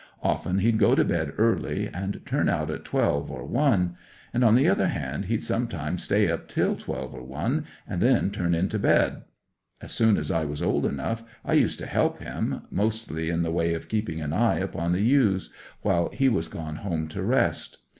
Often 0.23 0.57
he'd 0.61 0.79
go 0.79 0.95
to 0.95 1.05
bed 1.05 1.31
early, 1.37 1.87
and 1.87 2.21
turn 2.25 2.49
out 2.49 2.71
at 2.71 2.83
twelve 2.83 3.29
or 3.29 3.45
one; 3.45 3.97
and 4.33 4.43
on 4.43 4.55
the 4.55 4.67
other 4.67 4.87
hand, 4.87 5.25
he'd 5.25 5.43
sometimes 5.43 6.01
stay 6.01 6.27
up 6.27 6.47
till 6.47 6.75
twelve 6.75 7.13
or 7.13 7.21
one, 7.21 7.65
and 7.87 8.01
then 8.01 8.31
turn 8.31 8.55
in 8.55 8.67
to 8.69 8.79
bed. 8.79 9.25
As 9.79 9.91
soon 9.91 10.17
as 10.17 10.31
I 10.31 10.43
was 10.43 10.59
old 10.63 10.87
enough 10.87 11.21
I 11.45 11.53
used 11.53 11.77
to 11.77 11.85
help 11.85 12.17
him, 12.19 12.63
mostly 12.71 13.29
in 13.29 13.43
the 13.43 13.51
way 13.51 13.75
of 13.75 13.89
keeping 13.89 14.19
an 14.21 14.33
eye 14.33 14.57
upon 14.57 14.91
the 14.93 15.01
ewes 15.03 15.51
while 15.83 16.09
he 16.09 16.29
was 16.29 16.47
gone 16.47 16.77
home 16.77 17.07
to 17.09 17.21
rest. 17.21 17.77